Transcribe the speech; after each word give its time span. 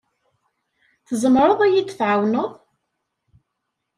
Tzemreḍ 1.07 1.59
ad 1.61 1.71
iyi-tɛawneḍ? 1.73 2.51